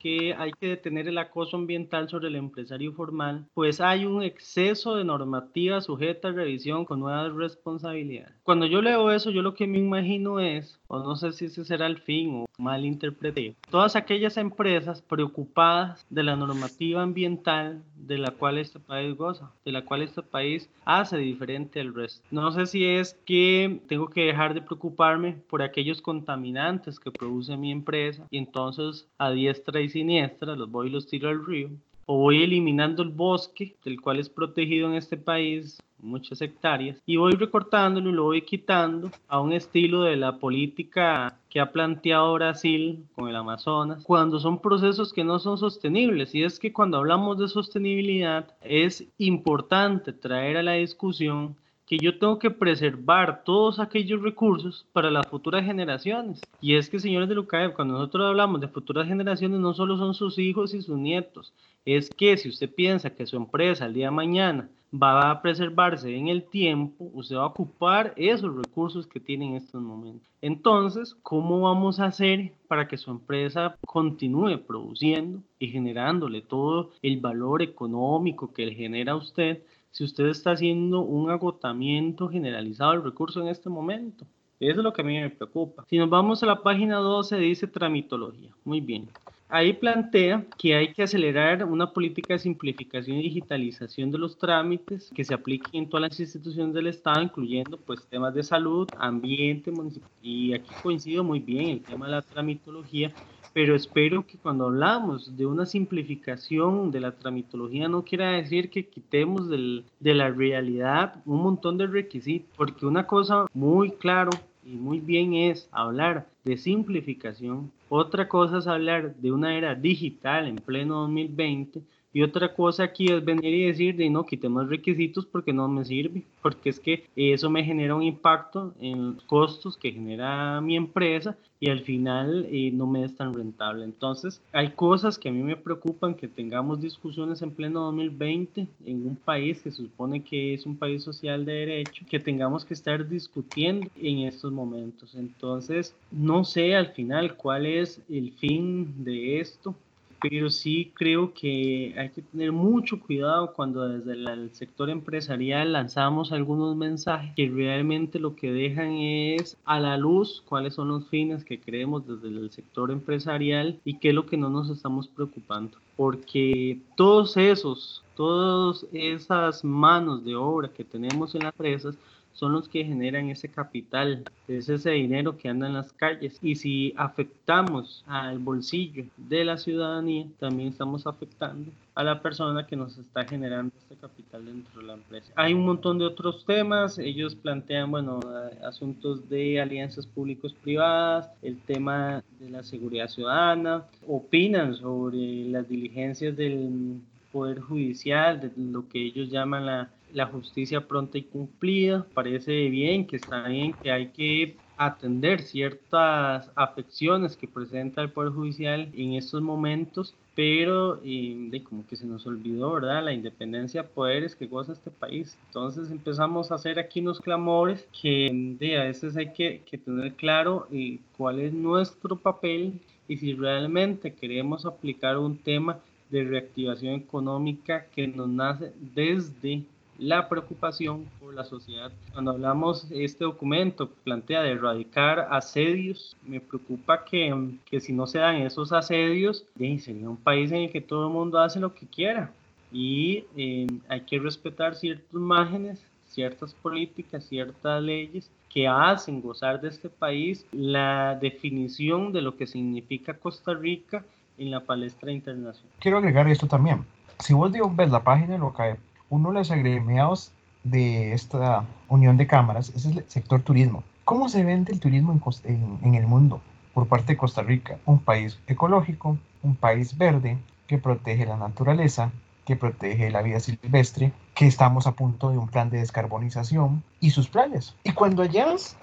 [0.03, 4.97] que hay que detener el acoso ambiental sobre el empresario formal, pues hay un exceso
[4.97, 8.35] de normativa sujeta a revisión con nuevas responsabilidades.
[8.43, 11.65] Cuando yo leo eso, yo lo que me imagino es, o no sé si ese
[11.65, 18.19] será el fin o mal interpreté, todas aquellas empresas preocupadas de la normativa ambiental de
[18.19, 22.23] la cual este país goza, de la cual este país hace diferente al resto.
[22.31, 27.57] No sé si es que tengo que dejar de preocuparme por aquellos contaminantes que produce
[27.57, 31.71] mi empresa y entonces a diestra y siniestra los voy y los tiro al río
[32.07, 37.17] o voy eliminando el bosque, del cual es protegido en este país muchas hectáreas, y
[37.17, 42.35] voy recortándolo y lo voy quitando a un estilo de la política que ha planteado
[42.35, 46.35] Brasil con el Amazonas, cuando son procesos que no son sostenibles.
[46.35, 51.57] Y es que cuando hablamos de sostenibilidad es importante traer a la discusión
[51.93, 56.41] que yo tengo que preservar todos aquellos recursos para las futuras generaciones.
[56.59, 60.15] Y es que, señores de Lucaev, cuando nosotros hablamos de futuras generaciones, no solo son
[60.15, 61.53] sus hijos y sus nietos,
[61.85, 66.17] es que si usted piensa que su empresa el día de mañana va a preservarse
[66.17, 70.27] en el tiempo, usted va a ocupar esos recursos que tiene en estos momentos.
[70.41, 77.21] Entonces, ¿cómo vamos a hacer para que su empresa continúe produciendo y generándole todo el
[77.21, 83.41] valor económico que le genera usted si usted está haciendo un agotamiento generalizado del recurso
[83.41, 84.27] en este momento.
[84.59, 85.85] Eso es lo que a mí me preocupa.
[85.89, 88.51] Si nos vamos a la página 12, dice tramitología.
[88.65, 89.09] Muy bien.
[89.49, 95.11] Ahí plantea que hay que acelerar una política de simplificación y digitalización de los trámites
[95.15, 99.71] que se apliquen en todas las instituciones del Estado, incluyendo pues temas de salud, ambiente,
[99.71, 100.09] municipal.
[100.23, 103.13] Y aquí coincido muy bien el tema de la tramitología,
[103.53, 108.87] pero espero que cuando hablamos de una simplificación de la tramitología no quiera decir que
[108.87, 114.31] quitemos de la realidad un montón de requisitos, porque una cosa muy claro
[114.65, 120.47] y muy bien es hablar de simplificación, otra cosa es hablar de una era digital
[120.47, 125.25] en pleno 2020 y otra cosa aquí es venir y decir de no quitemos requisitos
[125.25, 129.77] porque no me sirve, porque es que eso me genera un impacto en los costos
[129.77, 133.85] que genera mi empresa y al final eh, no me es tan rentable.
[133.85, 139.07] Entonces, hay cosas que a mí me preocupan que tengamos discusiones en pleno 2020 en
[139.07, 142.75] un país que se supone que es un país social de derecho, que tengamos que
[142.75, 145.15] estar discutiendo en estos momentos.
[145.15, 149.77] Entonces, no sé al final cuál es el fin de esto
[150.23, 156.31] pero sí creo que hay que tener mucho cuidado cuando desde el sector empresarial lanzamos
[156.31, 161.45] algunos mensajes que realmente lo que dejan es a la luz cuáles son los fines
[161.45, 165.77] que creemos desde el sector empresarial y qué es lo que no nos estamos preocupando.
[165.97, 171.99] Porque todos esos, todas esas manos de obra que tenemos en las empresas
[172.33, 176.39] son los que generan ese capital, es ese dinero que anda en las calles.
[176.43, 182.77] Y si afectamos al bolsillo de la ciudadanía, también estamos afectando a la persona que
[182.77, 185.33] nos está generando este capital dentro de la empresa.
[185.37, 188.21] Hay un montón de otros temas, ellos plantean, bueno,
[188.65, 197.01] asuntos de alianzas públicos-privadas, el tema de la seguridad ciudadana, opinan sobre las diligencias del
[197.31, 202.07] Poder Judicial, de lo que ellos llaman la la justicia pronta y cumplida.
[202.15, 208.33] Parece bien que está bien que hay que atender ciertas afecciones que presenta el Poder
[208.33, 213.05] Judicial en estos momentos, pero eh, de como que se nos olvidó, ¿verdad?
[213.05, 215.39] La independencia de poderes que goza este país.
[215.47, 220.15] Entonces empezamos a hacer aquí unos clamores que de, a veces hay que, que tener
[220.15, 226.95] claro eh, cuál es nuestro papel y si realmente queremos aplicar un tema de reactivación
[226.95, 229.65] económica que nos nace desde
[229.99, 231.93] la preocupación por la sociedad.
[232.13, 237.35] Cuando hablamos, este documento plantea de erradicar asedios, me preocupa que,
[237.67, 241.13] que si no se dan esos asedios, sería un país en el que todo el
[241.13, 242.33] mundo hace lo que quiera
[242.73, 249.69] y eh, hay que respetar ciertos márgenes, ciertas políticas, ciertas leyes que hacen gozar de
[249.69, 254.05] este país la definición de lo que significa Costa Rica
[254.39, 255.71] en la palestra internacional.
[255.79, 256.85] Quiero agregar esto también.
[257.19, 258.77] Si vos ves la página de lo que
[259.13, 260.33] uno de los agremiados
[260.65, 263.85] de esta unión de cámaras es el sector turismo.
[264.07, 266.41] ¿Cómo se vende el turismo en, el mundo
[266.73, 267.77] por parte de Costa Rica?
[267.85, 272.11] Un país ecológico, un país verde que protege la naturaleza,
[272.47, 277.11] que protege la vida silvestre, que estamos a punto de un plan de descarbonización y
[277.11, 277.77] sus planes.
[277.85, 278.79] Y cuando hallas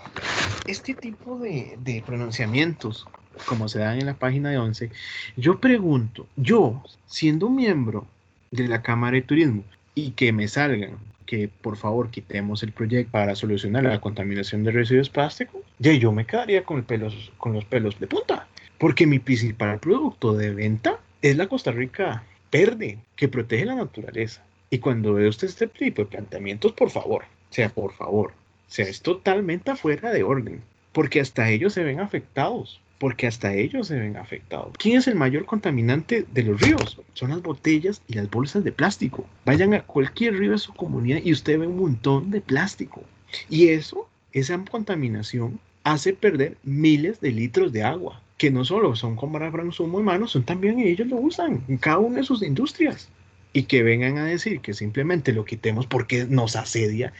[0.67, 3.07] este tipo de, de pronunciamientos,
[3.47, 4.91] como se dan en la página de 11,
[5.37, 8.05] yo pregunto, yo, siendo miembro
[8.51, 9.63] de la Cámara de Turismo,
[10.05, 14.71] y que me salgan que por favor quitemos el proyecto para solucionar la contaminación de
[14.71, 18.47] residuos plásticos, ya yo me quedaría con, el pelos, con los pelos de punta.
[18.79, 24.43] Porque mi principal producto de venta es la Costa Rica verde, que protege la naturaleza.
[24.71, 28.31] Y cuando ve usted este tipo de planteamientos, por favor, sea por favor,
[28.67, 30.63] sea es totalmente afuera de orden.
[30.93, 34.73] Porque hasta ellos se ven afectados porque hasta ellos se ven afectados.
[34.77, 37.01] ¿Quién es el mayor contaminante de los ríos?
[37.13, 39.25] Son las botellas y las bolsas de plástico.
[39.45, 43.01] Vayan a cualquier río de su comunidad y usted ve un montón de plástico.
[43.49, 49.15] Y eso, esa contaminación, hace perder miles de litros de agua, que no solo son
[49.15, 53.09] como para consumo humano, son también ellos lo usan en cada una de sus industrias.
[53.53, 57.13] Y que vengan a decir que simplemente lo quitemos porque nos asedia.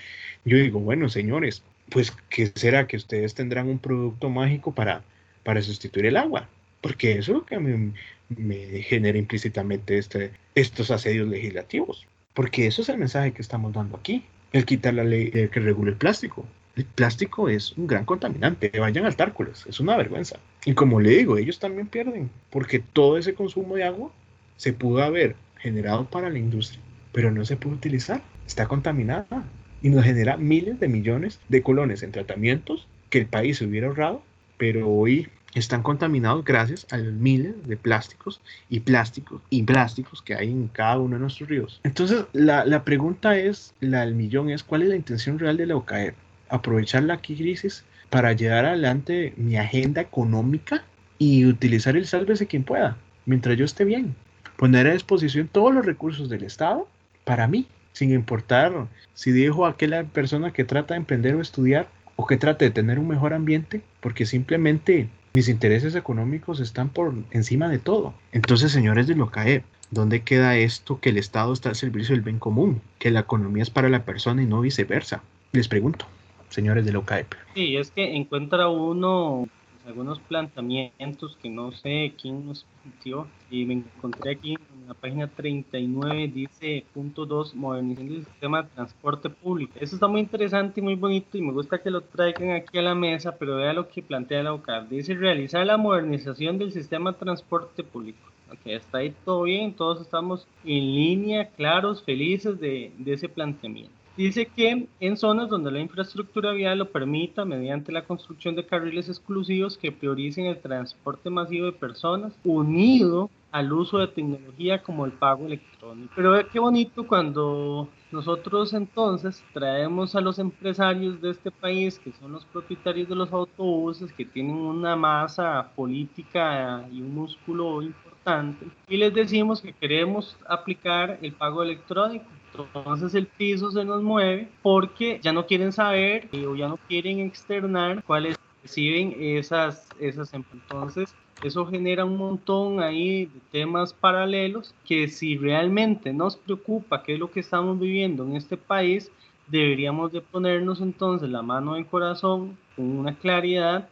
[0.46, 5.04] Yo digo, bueno, señores, pues, ¿qué será que ustedes tendrán un producto mágico para
[5.50, 6.48] para sustituir el agua,
[6.80, 7.92] porque eso es lo que a mí
[8.38, 13.98] me genera implícitamente este, estos asedios legislativos, porque eso es el mensaje que estamos dando
[13.98, 16.46] aquí, el quitar la ley que regule el plástico.
[16.76, 20.38] El plástico es un gran contaminante, vayan al tárcoles, es una vergüenza.
[20.66, 24.12] Y como le digo, ellos también pierden, porque todo ese consumo de agua
[24.56, 29.46] se pudo haber generado para la industria, pero no se puede utilizar, está contaminada
[29.82, 33.88] y nos genera miles de millones de colones en tratamientos que el país se hubiera
[33.88, 34.22] ahorrado
[34.60, 40.36] pero hoy están contaminados gracias a los miles de plásticos y plásticos y plásticos que
[40.36, 41.82] hay en cada uno de nuestros ríos.
[41.84, 45.66] Entonces, la, la pregunta es, la del millón es, ¿cuál es la intención real de
[45.66, 46.16] la OCAEP?
[46.50, 50.84] ¿Aprovechar la crisis para llevar adelante mi agenda económica
[51.18, 54.16] y utilizar el sálvese quien pueda, mientras yo esté bien?
[54.58, 56.88] Poner a disposición todos los recursos del Estado
[57.24, 61.88] para mí, sin importar si dejo a aquella persona que trata de emprender o estudiar
[62.16, 67.14] o que trate de tener un mejor ambiente, porque simplemente mis intereses económicos están por
[67.32, 68.14] encima de todo.
[68.32, 72.40] Entonces, señores de LOCAE, ¿dónde queda esto que el Estado está al servicio del bien
[72.40, 72.82] común?
[72.98, 75.22] Que la economía es para la persona y no viceversa.
[75.52, 76.06] Les pregunto,
[76.50, 77.34] señores de LOCAEP.
[77.56, 79.48] Sí, es que encuentra uno
[79.90, 83.28] algunos planteamientos que no sé quién nos planteó.
[83.50, 88.70] Y me encontré aquí en la página 39 dice punto 2 modernización del sistema de
[88.70, 89.74] transporte público.
[89.80, 92.84] Eso está muy interesante y muy bonito y me gusta que lo traigan aquí a
[92.84, 94.88] la mesa pero vea lo que plantea la OCAR.
[94.88, 98.20] Dice realizar la modernización del sistema de transporte público.
[98.52, 103.99] Ok, está ahí todo bien, todos estamos en línea, claros, felices de ese planteamiento.
[104.20, 109.08] Dice que en zonas donde la infraestructura vial lo permita, mediante la construcción de carriles
[109.08, 115.14] exclusivos que prioricen el transporte masivo de personas, unido al uso de tecnología como el
[115.14, 116.12] pago electrónico.
[116.18, 122.12] Pero ve qué bonito cuando nosotros entonces traemos a los empresarios de este país, que
[122.12, 128.68] son los propietarios de los autobuses, que tienen una masa política y un músculo importante,
[128.90, 134.50] y les decimos que queremos aplicar el pago electrónico entonces el piso se nos mueve
[134.62, 141.16] porque ya no quieren saber o ya no quieren externar cuáles reciben esas, esas entonces
[141.42, 147.20] eso genera un montón ahí de temas paralelos que si realmente nos preocupa qué es
[147.20, 149.10] lo que estamos viviendo en este país,
[149.48, 153.90] deberíamos de ponernos entonces la mano en corazón con una claridad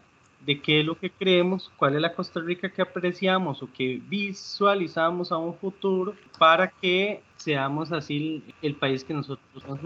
[0.48, 4.02] de qué es lo que creemos, cuál es la Costa Rica que apreciamos o que
[4.08, 9.80] visualizamos a un futuro para que seamos así el país que nosotros somos.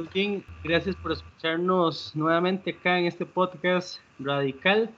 [0.63, 4.91] Gracias por escucharnos nuevamente acá en este podcast radical.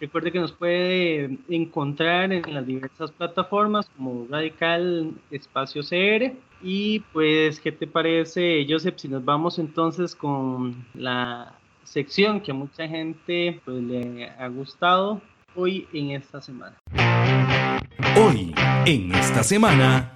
[0.00, 6.32] Recuerde que nos puede encontrar en las diversas plataformas como Radical Espacio CR.
[6.62, 12.54] Y pues, ¿qué te parece, Joseph, si nos vamos entonces con la sección que a
[12.54, 15.22] mucha gente pues, le ha gustado
[15.54, 16.76] hoy en esta semana?
[18.16, 18.54] Hoy,
[18.86, 20.14] en esta semana...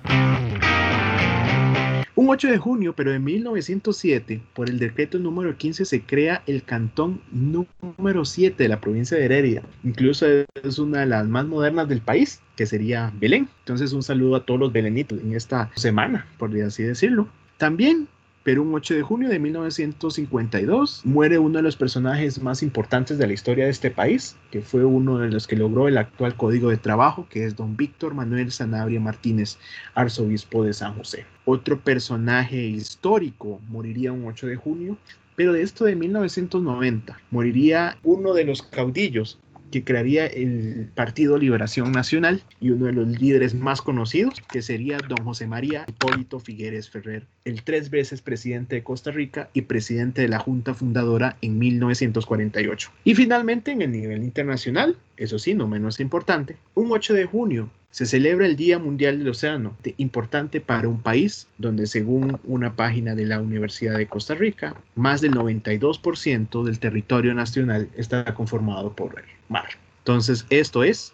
[2.15, 6.63] Un 8 de junio, pero de 1907, por el decreto número 15 se crea el
[6.63, 9.63] cantón número 7 de la provincia de Heredia.
[9.83, 10.27] Incluso
[10.63, 13.49] es una de las más modernas del país, que sería Belén.
[13.61, 17.29] Entonces un saludo a todos los belenitos en esta semana, por así decirlo.
[17.57, 18.07] También
[18.45, 23.27] pero un 8 de junio de 1952 muere uno de los personajes más importantes de
[23.27, 26.71] la historia de este país, que fue uno de los que logró el actual Código
[26.71, 29.59] de Trabajo, que es don Víctor Manuel Sanabria Martínez,
[29.95, 31.25] arzobispo de San José.
[31.45, 34.97] Otro personaje histórico moriría un 8 de junio,
[35.37, 39.39] pero de esto de 1990 moriría uno de los caudillos
[39.73, 44.99] que crearía el Partido Liberación Nacional y uno de los líderes más conocidos, que sería
[44.99, 50.23] don José María Hipólito Figueres Ferrer, el tres veces presidente de Costa Rica y presidente
[50.23, 52.91] de la Junta Fundadora en 1948.
[53.05, 57.71] Y finalmente, en el nivel internacional, eso sí, no menos importante, un 8 de junio
[57.91, 63.15] se celebra el Día Mundial del Océano, importante para un país donde según una página
[63.15, 69.19] de la Universidad de Costa Rica, más del 92% del territorio nacional está conformado por
[69.19, 69.69] el mar.
[69.99, 71.13] Entonces, esto es...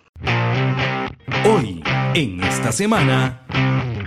[1.44, 1.82] Hoy,
[2.14, 3.97] en esta semana...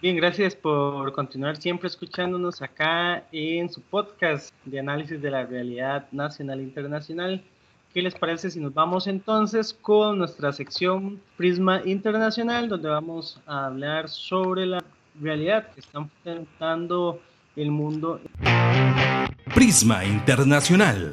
[0.00, 6.06] Bien, gracias por continuar siempre escuchándonos acá en su podcast de análisis de la realidad
[6.12, 7.42] nacional e internacional.
[7.92, 13.66] ¿Qué les parece si nos vamos entonces con nuestra sección Prisma Internacional, donde vamos a
[13.66, 14.84] hablar sobre la
[15.20, 17.20] realidad que está enfrentando
[17.56, 18.20] el mundo?
[19.52, 21.12] Prisma Internacional.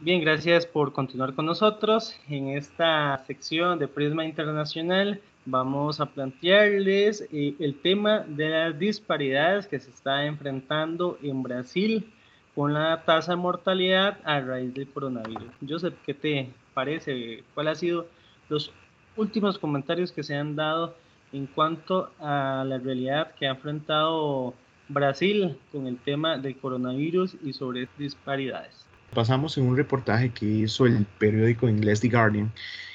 [0.00, 2.18] Bien, gracias por continuar con nosotros.
[2.30, 9.66] En esta sección de Prisma Internacional vamos a plantearles eh, el tema de las disparidades
[9.66, 12.12] que se está enfrentando en Brasil
[12.54, 15.50] con la tasa de mortalidad a raíz del coronavirus.
[15.68, 17.42] Joseph, ¿qué te parece?
[17.52, 18.06] ¿Cuáles han sido
[18.48, 18.72] los
[19.16, 20.94] últimos comentarios que se han dado
[21.32, 24.54] en cuanto a la realidad que ha enfrentado
[24.88, 28.84] Brasil con el tema del coronavirus y sobre disparidades?
[29.12, 32.52] Pasamos en un reportaje que hizo el periódico inglés The Guardian,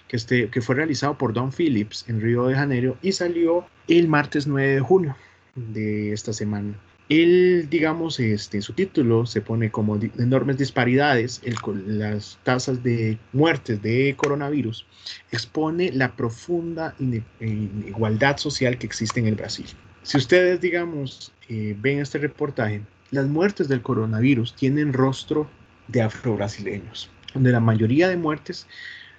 [0.09, 4.09] que, este, que fue realizado por Don Phillips en Río de Janeiro y salió el
[4.09, 5.15] martes 9 de junio
[5.55, 6.73] de esta semana.
[7.09, 11.55] Él, digamos, este, su título se pone como enormes disparidades, el,
[11.97, 14.85] las tasas de muertes de coronavirus,
[15.31, 16.95] expone la profunda
[17.39, 19.65] inigualdad social que existe en el Brasil.
[20.03, 25.49] Si ustedes, digamos, eh, ven este reportaje, las muertes del coronavirus tienen rostro
[25.87, 28.67] de afro-brasileños, donde la mayoría de muertes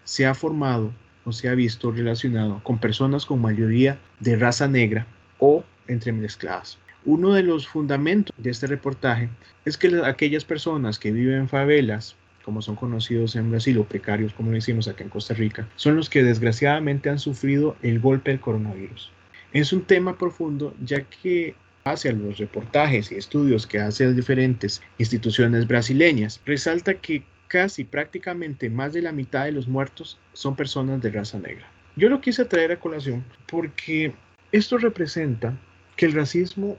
[0.04, 0.92] se ha formado
[1.24, 5.06] o se ha visto relacionado con personas con mayoría de raza negra
[5.38, 6.78] o entremezcladas.
[7.04, 9.28] Uno de los fundamentos de este reportaje
[9.64, 14.34] es que aquellas personas que viven en favelas, como son conocidos en Brasil o precarios,
[14.34, 18.40] como decimos acá en Costa Rica, son los que desgraciadamente han sufrido el golpe del
[18.40, 19.10] coronavirus.
[19.52, 25.66] Es un tema profundo ya que hacia los reportajes y estudios que hacen diferentes instituciones
[25.66, 31.10] brasileñas, resalta que casi prácticamente más de la mitad de los muertos son personas de
[31.10, 31.66] raza negra.
[31.96, 34.14] Yo lo quise traer a colación porque
[34.52, 35.58] esto representa
[35.96, 36.78] que el racismo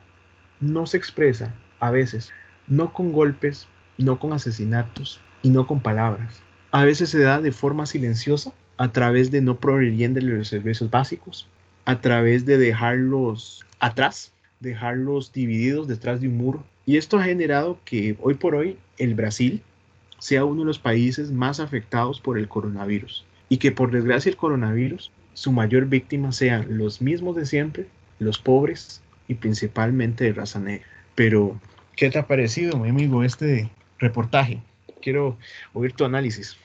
[0.62, 2.32] no se expresa a veces,
[2.68, 3.68] no con golpes,
[3.98, 6.42] no con asesinatos y no con palabras.
[6.72, 10.90] A veces se da de forma silenciosa a través de no proveer de los servicios
[10.90, 11.50] básicos,
[11.84, 16.64] a través de dejarlos atrás, dejarlos divididos detrás de un muro.
[16.86, 19.62] Y esto ha generado que hoy por hoy el Brasil
[20.22, 24.38] sea uno de los países más afectados por el coronavirus y que por desgracia el
[24.38, 27.88] coronavirus su mayor víctima sean los mismos de siempre,
[28.20, 30.86] los pobres, y principalmente de raza negra.
[31.16, 31.60] Pero,
[31.96, 34.62] ¿qué te ha parecido, mi amigo, este reportaje?
[35.02, 35.38] Quiero
[35.74, 36.56] oír tu análisis.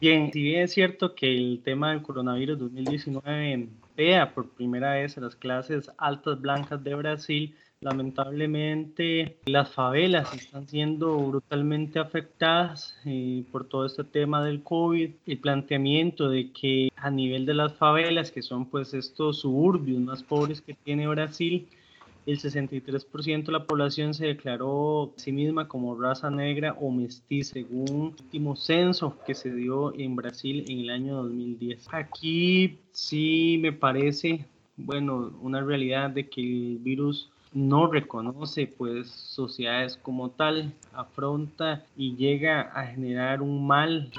[0.00, 3.68] Bien, si bien es cierto que el tema del coronavirus 2019
[4.00, 11.18] vea por primera vez las clases altas blancas de Brasil, lamentablemente las favelas están siendo
[11.18, 15.10] brutalmente afectadas eh, por todo este tema del COVID.
[15.26, 20.22] El planteamiento de que a nivel de las favelas, que son pues estos suburbios más
[20.22, 21.68] pobres que tiene Brasil,
[22.26, 27.54] el 63% de la población se declaró a sí misma como raza negra o mestiza,
[27.54, 31.88] según el último censo que se dio en Brasil en el año 2010.
[31.92, 34.44] Aquí sí me parece,
[34.76, 42.14] bueno, una realidad de que el virus no reconoce pues sociedades como tal, afronta y
[42.16, 44.10] llega a generar un mal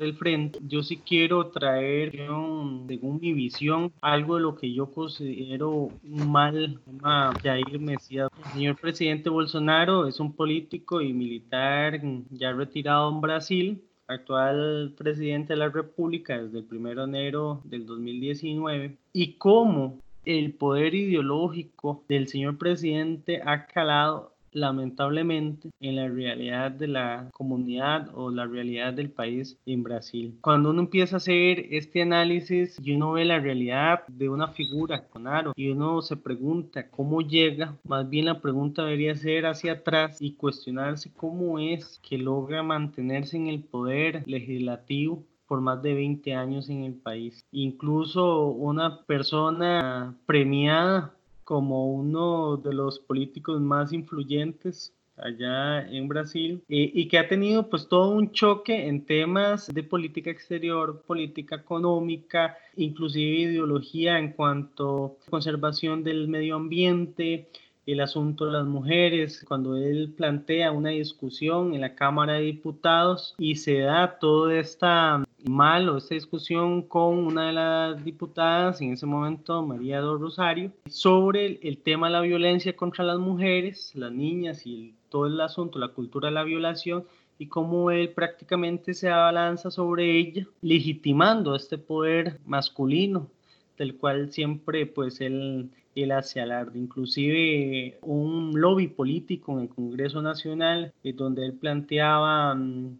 [0.00, 5.70] el frente, yo sí quiero traer, según mi visión, algo de lo que yo considero
[5.70, 8.28] un mal tema Jair Mesías.
[8.44, 15.54] El señor presidente Bolsonaro es un político y militar ya retirado en Brasil, actual presidente
[15.54, 22.04] de la República desde el 1 de enero del 2019, y cómo el poder ideológico
[22.08, 28.94] del señor presidente ha calado lamentablemente en la realidad de la comunidad o la realidad
[28.94, 30.38] del país en Brasil.
[30.40, 35.06] Cuando uno empieza a hacer este análisis y uno ve la realidad de una figura
[35.08, 39.72] con aro y uno se pregunta cómo llega, más bien la pregunta debería ser hacia
[39.72, 45.94] atrás y cuestionarse cómo es que logra mantenerse en el poder legislativo por más de
[45.94, 47.44] 20 años en el país.
[47.52, 51.12] Incluso una persona premiada
[51.46, 57.70] como uno de los políticos más influyentes allá en Brasil eh, y que ha tenido
[57.70, 65.18] pues todo un choque en temas de política exterior, política económica, inclusive ideología en cuanto
[65.24, 67.48] a conservación del medio ambiente,
[67.86, 73.36] el asunto de las mujeres, cuando él plantea una discusión en la Cámara de Diputados
[73.38, 78.92] y se da toda esta mal o esta discusión con una de las diputadas, en
[78.92, 84.12] ese momento María do Rosario, sobre el, tema de la violencia contra las mujeres, las
[84.12, 87.04] niñas y todo el asunto, la cultura de la violación
[87.38, 93.30] y cómo él prácticamente se abalanza sobre ella, legitimando este poder masculino
[93.78, 96.78] del cual siempre pues él, él hace alarde.
[96.78, 102.98] Inclusive un lobby político en el Congreso Nacional, eh, donde él planteaba mm,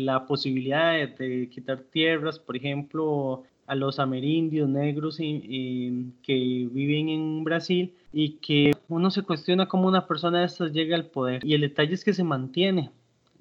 [0.00, 7.94] la posibilidad de, quitar tierras, por ejemplo, a los amerindios negros que viven en Brasil
[8.12, 11.44] y que uno se cuestiona cómo una persona de estas llega al poder.
[11.44, 12.90] Y el detalle es que se mantiene.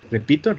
[0.10, 0.56] Repito,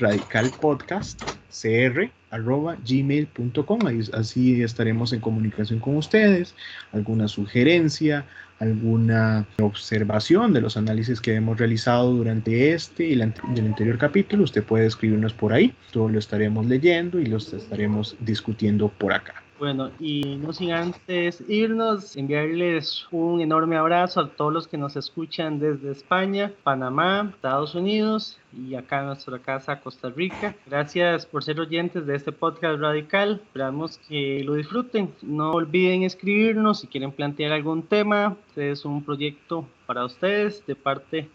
[1.50, 3.80] radicalpodcastcr.gmail.com.
[4.12, 6.54] Así estaremos en comunicación con ustedes.
[6.92, 8.24] Alguna sugerencia,
[8.58, 14.62] alguna observación de los análisis que hemos realizado durante este y el anterior capítulo, usted
[14.62, 15.74] puede escribirnos por ahí.
[15.92, 19.39] Todo lo estaremos leyendo y los estaremos discutiendo por acá.
[19.60, 24.96] Bueno, y no sin antes irnos, enviarles un enorme abrazo a todos los que nos
[24.96, 30.56] escuchan desde España, Panamá, Estados Unidos y acá en nuestra casa, Costa Rica.
[30.64, 33.42] Gracias por ser oyentes de este podcast radical.
[33.44, 35.12] Esperamos que lo disfruten.
[35.20, 38.38] No olviden escribirnos si quieren plantear algún tema.
[38.48, 41.28] Este es un proyecto para ustedes de parte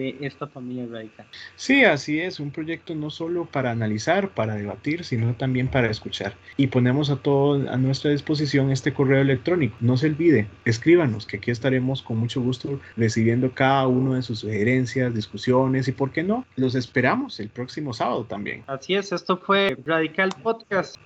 [0.00, 1.26] de esta familia radical.
[1.56, 6.34] Sí, así es, un proyecto no solo para analizar, para debatir, sino también para escuchar.
[6.56, 9.76] Y ponemos a todo a nuestra disposición este correo electrónico.
[9.80, 14.40] No se olvide, escríbanos, que aquí estaremos con mucho gusto recibiendo cada uno de sus
[14.40, 16.46] sugerencias, discusiones y, ¿por qué no?
[16.56, 18.64] Los esperamos el próximo sábado también.
[18.66, 20.96] Así es, esto fue Radical Podcast.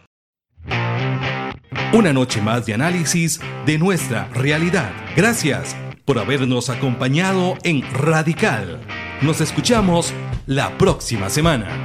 [1.92, 4.90] Una noche más de análisis de nuestra realidad.
[5.16, 8.80] Gracias por habernos acompañado en Radical.
[9.22, 10.12] Nos escuchamos
[10.46, 11.83] la próxima semana.